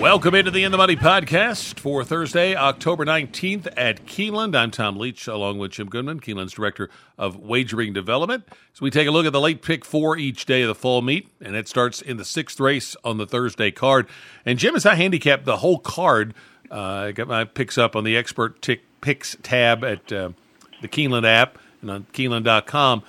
[0.00, 4.56] Welcome into the In the Money podcast for Thursday, October 19th at Keeneland.
[4.56, 6.88] I'm Tom Leach along with Jim Goodman, Keeneland's Director
[7.18, 8.42] of Wagering Development.
[8.72, 11.02] So we take a look at the late pick four each day of the fall
[11.02, 14.08] meet, and it starts in the sixth race on the Thursday card.
[14.46, 16.32] And Jim, as I handicap the whole card,
[16.70, 20.30] uh, I got my picks up on the Expert tick Picks tab at uh,
[20.80, 23.02] the Keeneland app and on Keeneland.com.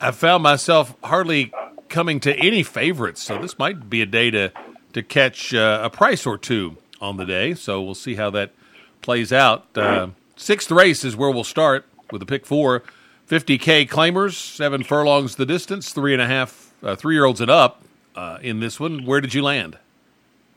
[0.00, 1.52] I found myself hardly
[1.88, 4.52] coming to any favorites, so this might be a day to
[4.92, 7.54] to catch uh, a price or two on the day.
[7.54, 8.52] So we'll see how that
[9.00, 9.66] plays out.
[9.76, 12.82] Uh, sixth race is where we'll start with the pick four.
[13.28, 17.50] 50K claimers, seven furlongs the distance, three and a half, uh, three year olds and
[17.50, 17.82] up
[18.14, 19.04] uh, in this one.
[19.04, 19.78] Where did you land?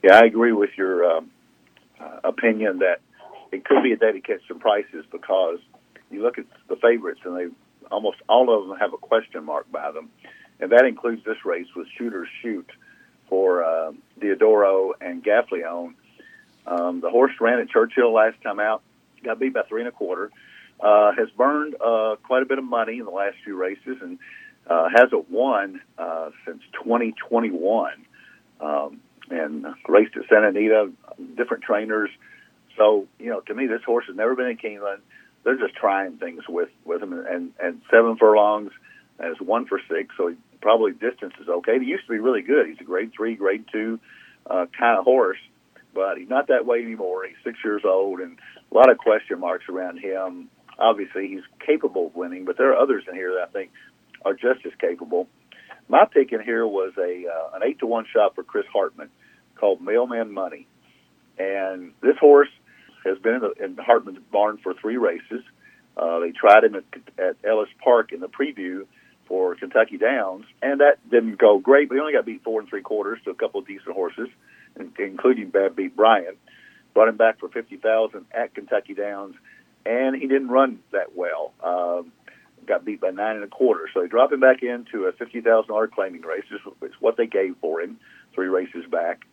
[0.04, 1.32] Yeah, I agree with your um,
[2.00, 3.00] uh, opinion that
[3.52, 5.60] it could be a day to catch some prices because
[6.12, 7.48] you look at the favorites and they
[7.92, 10.10] almost all of them have a question mark by them,
[10.60, 12.70] and that includes this race with Shooters Shoot
[13.30, 15.94] for uh, Diodoro and Gaffalione.
[16.68, 18.82] Um, the horse ran at Churchill last time out,
[19.24, 20.32] got beat by three and a quarter.
[20.80, 24.20] Uh, has burned uh, quite a bit of money in the last few races and
[24.68, 27.92] uh, hasn't won uh, since 2021.
[28.60, 30.92] Um, and raced at Santa Anita,
[31.36, 32.10] different trainers.
[32.78, 35.00] So you know, to me, this horse has never been in Keeneland.
[35.44, 38.72] They're just trying things with with him, and and seven furlongs
[39.20, 40.36] as one for six, so he
[40.66, 41.78] probably distance is okay.
[41.78, 42.66] He used to be really good.
[42.66, 44.00] He's a grade three, grade two
[44.50, 45.38] uh, kind of horse,
[45.94, 47.24] but he's not that way anymore.
[47.24, 48.40] He's six years old, and
[48.72, 50.50] a lot of question marks around him.
[50.80, 53.70] Obviously, he's capable of winning, but there are others in here that I think
[54.26, 55.28] are just as capable.
[55.88, 59.10] My pick in here was a uh, an eight to one shot for Chris Hartman
[59.60, 60.66] called Mailman Money,
[61.38, 62.50] and this horse
[63.06, 65.44] has been in, the, in Hartman's barn for three races.
[65.96, 66.84] Uh, they tried him at,
[67.24, 68.88] at Ellis Park in the preview
[69.28, 71.90] for Kentucky Downs, and that didn't go great.
[71.90, 74.30] But he only got beat four and three quarters to a couple of decent horses,
[75.00, 76.38] including Bad Beat Bryant.
[76.94, 79.36] Brought him back for fifty thousand at Kentucky Downs,
[79.86, 81.54] and he didn't run that well.
[81.64, 82.12] Um,
[82.66, 85.42] got beat by nine and a quarter, so they dropped him back into a fifty
[85.42, 86.46] thousand dollar claiming race.
[86.82, 88.00] It's what they gave for him
[88.34, 89.26] three races back.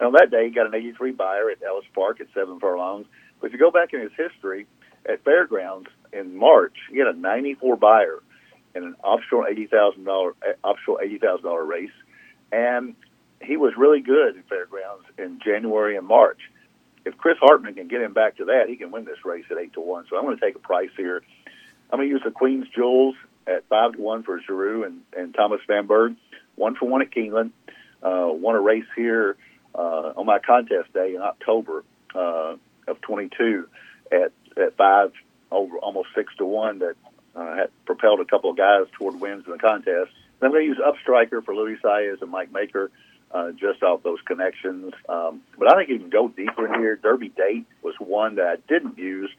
[0.00, 3.06] On that day, he got an eighty three Beyer at Ellis Park at seven furlongs.
[3.40, 4.66] But if you go back in his history
[5.08, 8.20] at Fairgrounds in March, he had a ninety four Beyer
[8.74, 11.90] in an offshore eighty thousand dollar offshore eighty thousand dollar race,
[12.50, 12.94] and
[13.40, 16.38] he was really good in fairgrounds in January and March.
[17.04, 19.58] If Chris Hartman can get him back to that, he can win this race at
[19.58, 20.06] eight to one.
[20.08, 21.22] So I'm going to take a price here.
[21.90, 23.16] I'm going to use the Queen's Jewels
[23.46, 26.14] at five to one for Geroux and, and Thomas Van Berg,
[26.54, 27.50] one for one at Keeneland.
[28.02, 29.36] Uh, won a race here
[29.74, 31.84] uh, on my contest day in October
[32.14, 32.56] uh,
[32.86, 33.68] of 22
[34.10, 35.12] at at five
[35.50, 36.94] over almost six to one that
[37.34, 40.10] uh, had propelled a couple of guys toward wins in the contest.
[40.40, 42.90] Then I'm going to use Upstriker for Luis Saez and Mike Maker,
[43.30, 44.92] uh, just off those connections.
[45.08, 46.96] Um, but I think you can go deeper in here.
[46.96, 49.30] Derby Date was one that I didn't use.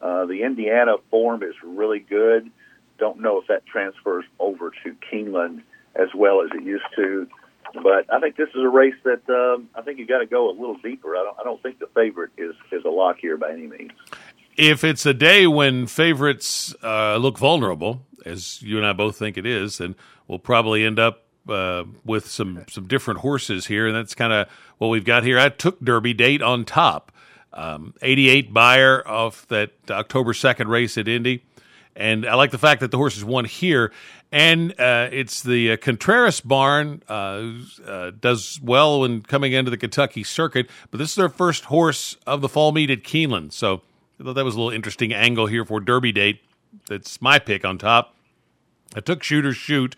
[0.00, 2.50] Uh, the Indiana form is really good.
[2.98, 5.62] Don't know if that transfers over to Keeneland
[5.96, 7.26] as well as it used to.
[7.72, 10.48] But I think this is a race that um, I think you got to go
[10.48, 11.16] a little deeper.
[11.16, 13.90] I don't, I don't think the favorite is is a lock here by any means
[14.56, 19.36] if it's a day when favorites uh, look vulnerable, as you and I both think
[19.36, 19.94] it is, then
[20.26, 24.48] we'll probably end up uh, with some some different horses here, and that's kind of
[24.78, 25.38] what we've got here.
[25.38, 27.12] I took Derby date on top,
[27.52, 31.44] um, 88 Beyer off that October 2nd race at Indy,
[31.94, 33.92] and I like the fact that the horse has won here.
[34.32, 37.52] And uh, it's the uh, Contreras barn uh,
[37.86, 42.16] uh, does well when coming into the Kentucky circuit, but this is their first horse
[42.26, 43.82] of the fall meet at Keeneland, so
[44.24, 46.40] I thought that was a little interesting angle here for Derby date.
[46.88, 48.16] That's my pick on top.
[48.96, 49.96] I took Shooters Shoot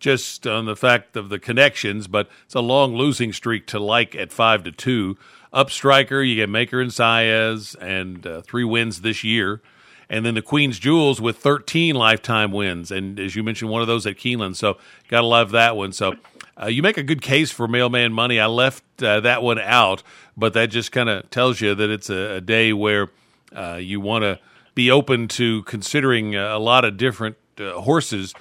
[0.00, 4.16] just on the fact of the connections, but it's a long losing streak to like
[4.16, 5.16] at five to two.
[5.52, 9.62] Up striker, you get Maker and Saez, and uh, three wins this year,
[10.10, 13.86] and then the Queen's Jewels with thirteen lifetime wins, and as you mentioned, one of
[13.86, 14.56] those at Keeneland.
[14.56, 15.92] So gotta love that one.
[15.92, 16.16] So
[16.60, 18.40] uh, you make a good case for mailman money.
[18.40, 20.02] I left uh, that one out,
[20.36, 23.10] but that just kind of tells you that it's a, a day where
[23.52, 24.38] uh, you want to
[24.74, 28.34] be open to considering a lot of different uh, horses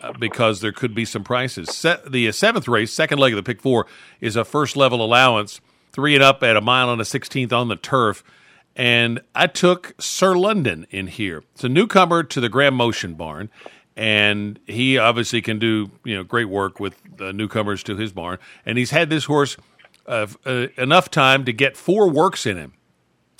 [0.00, 1.74] uh, because there could be some prices.
[1.74, 3.86] Set, the seventh race, second leg of the pick four,
[4.20, 5.60] is a first level allowance,
[5.92, 8.24] three and up at a mile and a sixteenth on the turf.
[8.76, 11.44] And I took Sir London in here.
[11.54, 13.48] It's a newcomer to the Graham Motion barn,
[13.96, 18.38] and he obviously can do you know great work with newcomers to his barn.
[18.66, 19.56] And he's had this horse
[20.06, 22.72] uh, uh, enough time to get four works in him.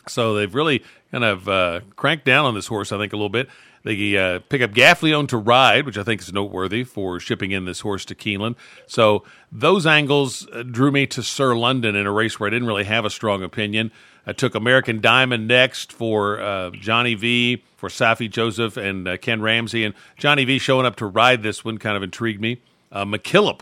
[0.06, 3.28] So they've really kind of uh, cranked down on this horse, I think, a little
[3.28, 3.48] bit.
[3.84, 7.66] They uh, pick up Gaffalione to ride, which I think is noteworthy for shipping in
[7.66, 8.56] this horse to Keeneland.
[8.88, 9.22] So
[9.52, 12.82] those angles uh, drew me to Sir London in a race where I didn't really
[12.82, 13.92] have a strong opinion.
[14.26, 19.40] I took American Diamond next for uh, Johnny V, for Saffie Joseph, and uh, Ken
[19.40, 19.84] Ramsey.
[19.84, 22.60] And Johnny V showing up to ride this one kind of intrigued me.
[22.90, 23.60] Uh, McKillop,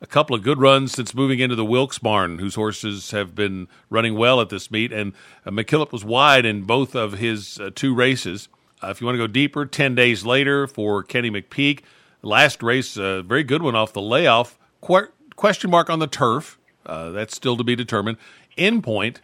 [0.00, 3.68] a couple of good runs since moving into the Wilkes barn, whose horses have been
[3.90, 4.92] running well at this meet.
[4.92, 5.12] And
[5.46, 8.48] uh, McKillop was wide in both of his uh, two races.
[8.82, 11.80] Uh, if you want to go deeper, 10 days later for Kenny McPeek.
[12.22, 14.58] Last race, a very good one off the layoff.
[14.80, 16.58] Qu- question mark on the turf.
[16.86, 18.18] Uh, that's still to be determined.
[18.58, 19.18] Endpoint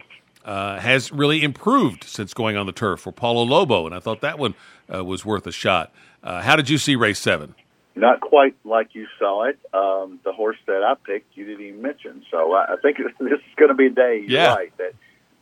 [0.45, 4.21] uh, has really improved since going on the turf for Paulo Lobo, and I thought
[4.21, 4.55] that one
[4.93, 5.93] uh, was worth a shot.
[6.23, 7.55] Uh, how did you see race seven?
[7.93, 9.59] Not quite like you saw it.
[9.73, 12.23] Um, the horse that I picked, you didn't even mention.
[12.31, 14.23] So I, I think this is going to be a day.
[14.25, 14.53] You're yeah.
[14.55, 14.77] right.
[14.77, 14.93] That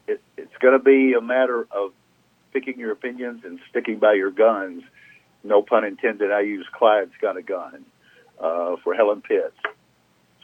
[0.08, 1.92] it, it's going to be a matter of
[2.52, 4.84] picking your opinions and sticking by your guns.
[5.44, 6.32] No pun intended.
[6.32, 7.86] I use Clyde's got a gun
[8.40, 9.56] uh, for Helen Pitts.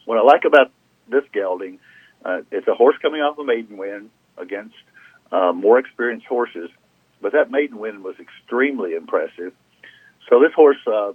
[0.06, 0.72] What I like about
[1.10, 1.80] this gelding,
[2.24, 4.76] uh, it's a horse coming off a maiden win against
[5.32, 6.70] uh, more experienced horses,
[7.22, 9.54] but that maiden win was extremely impressive.
[10.30, 11.14] So this horse uh,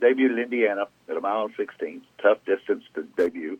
[0.00, 3.58] debuted in Indiana at a mile and 16, tough distance to debut.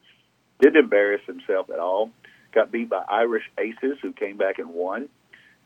[0.60, 2.10] Didn't embarrass himself at all.
[2.52, 5.08] Got beat by Irish Aces, who came back and won.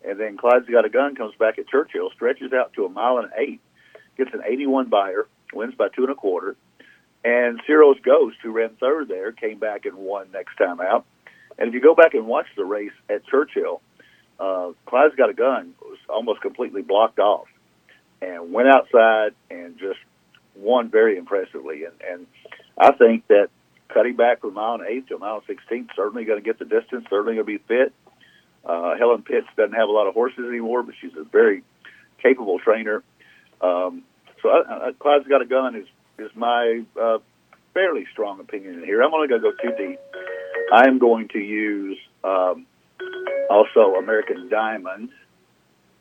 [0.04, 3.18] And then Clyde's Got a Gun comes back at Churchill, stretches out to a mile
[3.18, 3.60] and eight,
[4.16, 6.56] gets an 81 Beyer, wins by two and a quarter.
[7.24, 11.04] And Ciro's Ghost, who ran third there, came back and won next time out.
[11.58, 13.82] And if you go back and watch the race at Churchill,
[14.38, 17.46] uh, Clyde's Got a Gun was almost completely blocked off
[18.22, 19.98] and went outside and just
[20.60, 21.84] won very impressively.
[21.84, 22.26] And, and
[22.78, 23.48] I think that
[23.88, 26.64] cutting back from mile and eight to mile and 16, certainly going to get the
[26.64, 27.92] distance, certainly going to be fit.
[28.64, 31.62] Uh, Helen Pitts doesn't have a lot of horses anymore, but she's a very
[32.22, 33.02] capable trainer.
[33.60, 34.02] Um,
[34.42, 35.86] so I, I, Clyde's got a gun is
[36.18, 37.18] is my uh,
[37.72, 39.02] fairly strong opinion in here.
[39.02, 39.98] I'm only going to go too deep.
[40.72, 42.66] I am going to use um,
[43.48, 45.10] also American Diamond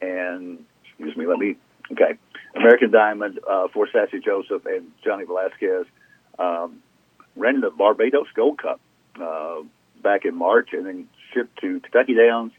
[0.01, 1.55] and excuse me, let me
[1.91, 2.17] okay
[2.55, 5.85] American Diamond uh, for Saffie Joseph and Johnny Velazquez
[6.37, 6.81] um,
[7.35, 8.79] ran the Barbados Gold Cup
[9.21, 9.61] uh,
[10.01, 12.51] back in March, and then shipped to Kentucky Downs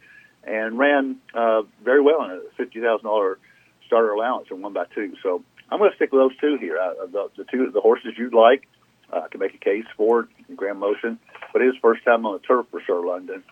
[0.44, 3.38] and ran uh, very well in a fifty thousand dollar
[3.87, 5.14] starter allowance and won by two.
[5.22, 6.78] So I'm going to stick with those two here.
[6.78, 8.66] Uh, the, the two the horses you'd like,
[9.12, 11.19] uh, I can make a case for Graham Motion,
[11.52, 13.42] but it is first time on the turf for Sir London,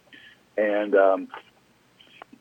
[0.56, 1.28] and um,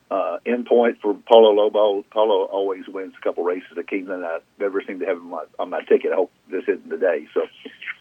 [0.09, 2.03] uh, endpoint for Paulo Lobo.
[2.11, 4.25] Paulo always wins a couple races at Keeneland.
[4.25, 6.11] I never seem to have him on my, on my ticket.
[6.11, 7.27] I hope this isn't the day.
[7.33, 7.41] So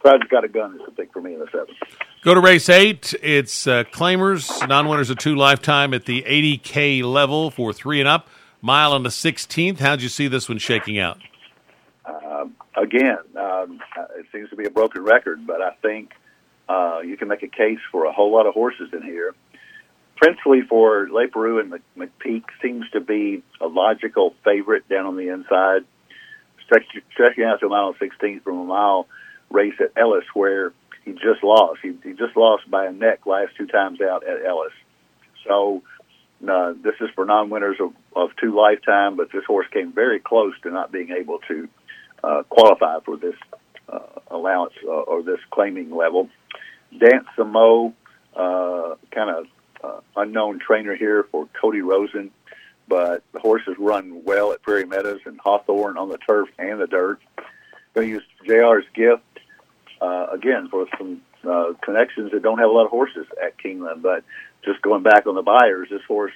[0.01, 1.77] Clyde's got a gun is a pick for me in the seventh.
[2.23, 3.15] Go to race eight.
[3.23, 8.09] It's uh, claimers, non winners of two lifetime at the 80K level for three and
[8.09, 8.29] up.
[8.63, 9.79] Mile on the 16th.
[9.79, 11.19] How'd you see this one shaking out?
[12.05, 13.81] Uh, again, um,
[14.19, 16.13] it seems to be a broken record, but I think
[16.69, 19.35] uh, you can make a case for a whole lot of horses in here.
[20.17, 25.85] Princely for Leparoux and McPeek seems to be a logical favorite down on the inside,
[26.65, 29.07] stretching out to a mile 16th from a mile
[29.51, 30.73] race at Ellis where
[31.05, 31.81] he just lost.
[31.83, 34.73] He, he just lost by a neck last two times out at Ellis.
[35.47, 35.83] So
[36.49, 40.55] uh, this is for non-winners of, of two lifetime, but this horse came very close
[40.63, 41.69] to not being able to
[42.25, 43.37] uh, qualify for this
[43.89, 46.29] uh, allowance uh, or this claiming level.
[46.91, 47.93] Dance Samo,
[48.35, 49.47] uh, kind of
[49.83, 52.31] uh, unknown trainer here for Cody Rosen,
[52.89, 56.87] but the horses run well at Prairie Meadows and Hawthorne on the turf and the
[56.87, 57.21] dirt.
[57.95, 59.23] Going to use JR's gift
[60.01, 64.03] uh, again for some uh, connections that don't have a lot of horses at Keeneland,
[64.03, 64.25] but
[64.65, 66.33] just going back on the Beyers, this horse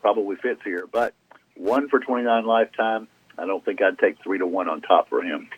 [0.00, 0.86] probably fits here.
[0.90, 1.14] But
[1.56, 5.22] one for 29 lifetime, I don't think I'd take three to one on top for
[5.22, 5.48] him.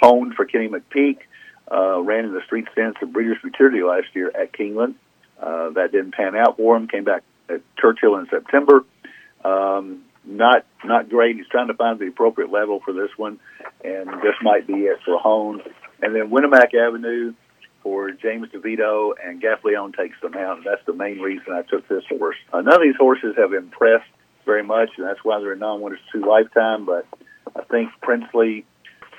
[0.00, 1.18] Honed for Kenny McPeek,
[1.70, 4.94] uh, ran in the street stands of Breeders' Futurity last year at Keeneland.
[5.44, 6.88] Uh, that didn't pan out for him.
[6.88, 8.84] Came back at Churchill in September.
[9.44, 11.36] Um, not not great.
[11.36, 13.38] He's trying to find the appropriate level for this one,
[13.84, 15.60] and this might be it for Hone.
[16.00, 17.34] And then Winnemac Avenue
[17.82, 20.60] for James DiVito and Gaffalione takes them out.
[20.64, 22.36] That's the main reason I took this horse.
[22.52, 24.08] Uh, none of these horses have impressed
[24.46, 26.86] very much, and that's why they're in non-winners two lifetime.
[26.86, 27.06] But
[27.54, 28.64] I think Princely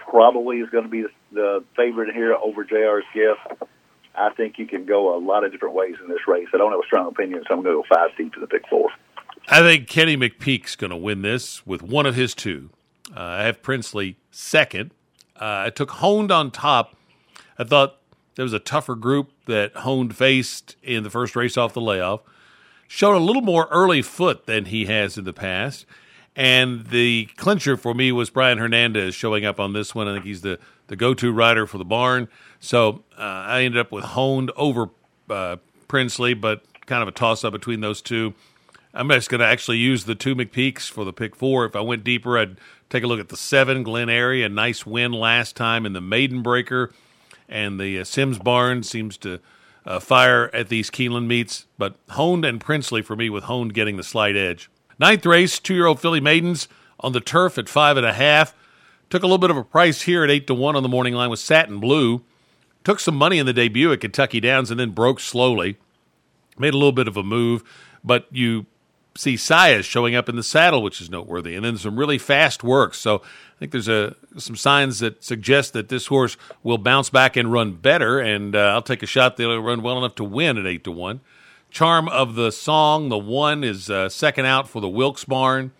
[0.10, 3.70] probably is going to be the, the favorite here over JR's gift.
[4.17, 6.48] I think you can go a lot of different ways in this race.
[6.53, 8.48] I don't have a strong opinion, so I'm going to go five deep to the
[8.48, 8.89] pick four.
[9.48, 12.69] I think Kenny McPeek's going to win this with one of his two.
[13.15, 14.91] Uh, I have Princely second.
[15.36, 16.95] Uh, I took Honed on top.
[17.60, 17.98] I thought
[18.36, 22.22] there was a tougher group that Honed faced in the first race off the layoff.
[22.88, 25.86] Showed a little more early foot than he has in the past.
[26.36, 30.08] And the clincher for me was Brian Hernandez showing up on this one.
[30.08, 32.27] I think he's the, the go to rider for the barn.
[32.60, 34.89] So uh, I ended up with Honed over
[35.30, 38.34] uh, Princely, but kind of a toss up between those two.
[38.94, 41.65] I'm just going to actually use the two McPeeks for the pick four.
[41.65, 42.58] If I went deeper, I'd
[42.89, 46.01] take a look at the seven Glen Airy, a nice win last time in the
[46.01, 46.94] Maiden Breaker,
[47.48, 49.39] and the uh, Sims Barn seems to
[49.86, 51.65] uh, fire at these Keeneland meets.
[51.77, 54.70] But Honed and Princely for me, with Honed getting the slight edge.
[55.00, 56.68] Ninth race, two year old filly maidens
[57.00, 58.56] on the turf at five and a half.
[59.10, 61.14] Took a little bit of a price here at eight to one on the morning
[61.14, 62.24] line with Satin Blue.
[62.84, 65.78] Took some money in the debut at Kentucky Downs and then broke slowly.
[66.58, 67.64] Made a little bit of a move,
[68.04, 68.66] but you
[69.18, 72.64] see Saez showing up in the saddle, which is noteworthy, and then some really fast
[72.64, 72.94] work.
[72.94, 77.36] So I think there's a some signs that suggest that this horse will bounce back
[77.36, 78.20] and run better.
[78.20, 80.84] And uh, I'll take a shot that it'll run well enough to win at eight
[80.86, 81.22] to one.
[81.75, 85.74] Charm of the song, the one is uh, second out for the Wilkes Barn.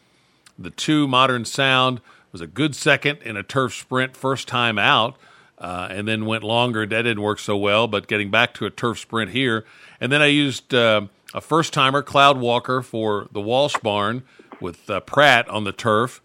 [0.60, 2.02] The two, Modern Sound,
[2.34, 5.16] was a good second in a turf sprint, first time out.
[5.58, 6.86] Uh, and then went longer.
[6.86, 9.64] That didn't work so well, but getting back to a turf sprint here.
[10.02, 14.24] And then I used uh, a first timer, Cloud Walker, for the Walsh Barn
[14.60, 16.22] with uh, Prat on the turf.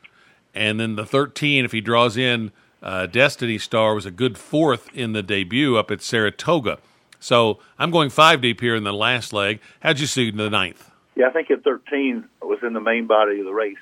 [0.53, 2.51] And then the 13, if he draws in
[2.83, 6.81] uh, Destiny Star, was a good fourth in the debut up at Saratoga.
[7.21, 9.61] So I'm going five deep here in the last leg.
[9.81, 10.91] How'd you see the ninth?
[11.15, 13.77] Yeah, I think at 13 was in the main body of the race.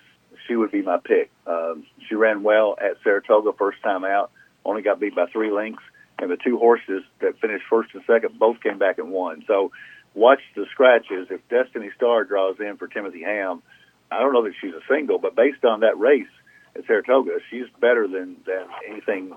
[0.47, 1.31] She would be my pick.
[1.47, 4.33] Um, she ran well at Saratoga first time out,
[4.65, 5.83] only got beat by three lengths,
[6.19, 9.45] and the two horses that finished first and second both came back and won.
[9.47, 9.71] So
[10.15, 11.29] watch the scratches.
[11.31, 13.63] If Destiny Star draws in for Timothy Hamm,
[14.11, 16.27] I don't know that she's a single, but based on that race
[16.75, 19.37] at Saratoga, she's better than than anything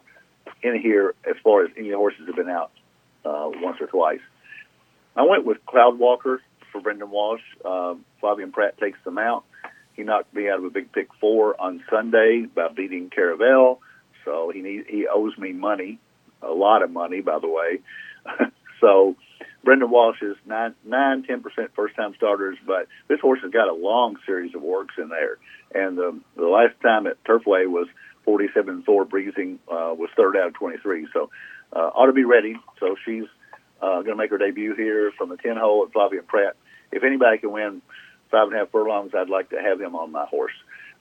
[0.64, 2.72] in here as far as any horses have been out
[3.26, 4.20] uh, once or twice.
[5.16, 7.42] I went with Cloud Walker for Brendan Walsh.
[7.66, 9.44] Um, Flavien Prat takes them out.
[9.94, 13.80] He knocked me out of a big pick four on Sunday by beating Caravelle,
[14.24, 16.00] so he need, he owes me money,
[16.42, 17.82] a lot of money, by the way.
[18.82, 19.16] so
[19.64, 23.68] Brendan Walsh is nine, nine, ten percent first time starters, but this horse has got
[23.68, 25.38] a long series of works in there.
[25.74, 27.88] And the the last time at Turfway was
[28.26, 31.08] forty seven four breezing uh, was third out of twenty three.
[31.14, 31.30] So
[31.74, 32.58] uh, ought to be ready.
[32.80, 33.26] So she's
[33.82, 36.56] uh, going to make her debut here from the ten hole at Flavien Prat.
[36.92, 37.82] If anybody can win
[38.30, 40.54] five and a half furlongs, I'd like to have him on my horse.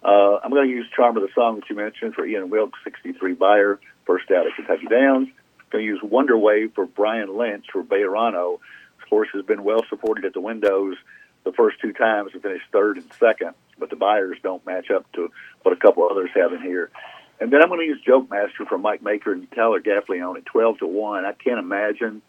[0.02, 2.78] Uh, I'm going to use Charm of the Song that you mentioned for Ian Wilkes,
[2.84, 5.28] 63 Beyer, first out at Kentucky Downs.
[5.70, 8.58] Going to use Wonder Wave for Brian Lynch for Bayerano.
[8.98, 10.96] This horse has been well supported at the windows
[11.44, 15.10] the first two times and finished third and second, but the Beyers don't match up
[15.12, 15.30] to
[15.62, 16.90] what a couple others have in here.
[17.40, 20.46] And then I'm going to use Joke Master for Mike Maker and Tyler Gaffalione at
[20.46, 21.24] 12 to 1.
[21.24, 22.22] I can't imagine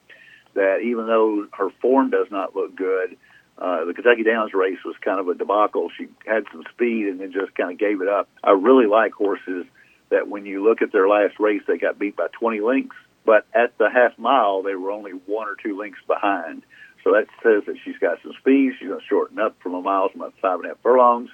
[0.54, 3.18] that even though her form does not look good,
[3.58, 5.90] uh, the Kentucky Downs race was kind of a debacle.
[5.98, 8.30] She had some speed and then just kind of gave it up.
[8.44, 9.66] I really like horses
[10.10, 13.46] that when you look at their last race, they got beat by 20 lengths but
[13.54, 16.64] at the half mile, they were only one or two lengths behind.
[17.04, 18.74] So that says that she's got some speed.
[18.80, 21.30] She's going to shorten up from a mile from a five and a half furlongs.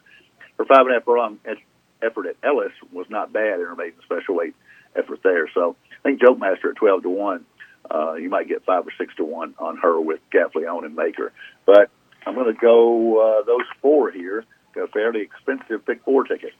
[0.57, 1.39] Her five and a half furlong
[2.01, 4.55] effort at Ellis was not bad in her maiden special weight
[4.95, 5.49] effort there.
[5.53, 7.45] So I think Joke Master at 12 to 1,
[7.89, 11.31] uh, you might get 5 or 6 to 1 on her with Gaffalione and Maker.
[11.65, 11.89] But
[12.25, 14.43] I'm going to go uh, those four here,
[14.75, 16.53] a fairly expensive pick four ticket.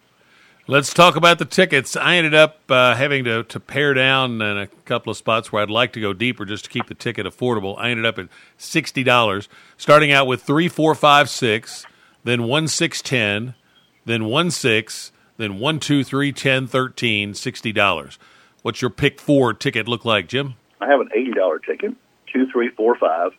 [0.70, 1.96] Let's talk about the tickets.
[1.96, 5.62] I ended up uh, having to, to pare down in a couple of spots where
[5.62, 7.76] I'd like to go deeper just to keep the ticket affordable.
[7.78, 8.28] I ended up at
[8.58, 11.86] sixty dollars, starting out with three, four, five, six,
[12.26, 13.56] then one, six, ten,
[14.04, 18.20] then one, six, then one, two, three, ten, thirteen, sixty dollars.
[18.62, 20.56] What's your pick four ticket look like, Jim?
[20.82, 21.96] I have an eighty dollar ticket,
[22.32, 23.32] two, three, four, five,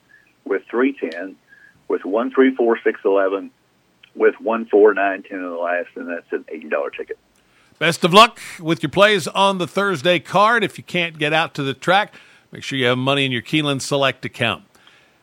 [0.45, 1.37] with three, ten,
[1.88, 3.50] with one, three, four, six, eleven,
[4.14, 7.19] with one four nine ten in the last, and that's an eighty dollar ticket.
[7.78, 10.64] Best of luck with your plays on the Thursday card.
[10.64, 12.14] If you can't get out to the track,
[12.50, 14.64] make sure you have money in your Keeneland Select account.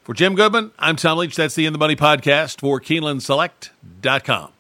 [0.04, 1.36] For Jim Goodman, I'm Tom Leach.
[1.36, 4.52] That's the In the Money podcast for KeenelandSelect.com.